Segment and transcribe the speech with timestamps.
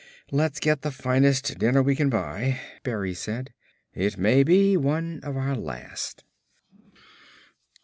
[0.31, 3.53] "Let's get the finest dinner we can buy," Berry said.
[3.93, 6.23] "It may be one of our last."